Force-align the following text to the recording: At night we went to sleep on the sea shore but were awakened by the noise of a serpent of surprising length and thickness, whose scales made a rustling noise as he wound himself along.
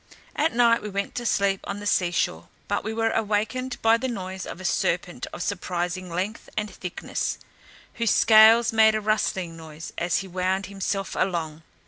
At 0.35 0.55
night 0.55 0.81
we 0.81 0.89
went 0.89 1.13
to 1.13 1.27
sleep 1.27 1.59
on 1.65 1.79
the 1.79 1.85
sea 1.85 2.09
shore 2.09 2.47
but 2.67 2.83
were 2.83 3.11
awakened 3.11 3.79
by 3.83 3.97
the 3.97 4.07
noise 4.07 4.47
of 4.47 4.59
a 4.59 4.65
serpent 4.65 5.27
of 5.31 5.43
surprising 5.43 6.09
length 6.09 6.49
and 6.57 6.71
thickness, 6.71 7.37
whose 7.93 8.09
scales 8.09 8.73
made 8.73 8.95
a 8.95 8.99
rustling 8.99 9.55
noise 9.55 9.93
as 9.99 10.17
he 10.17 10.27
wound 10.27 10.65
himself 10.65 11.15
along. 11.15 11.61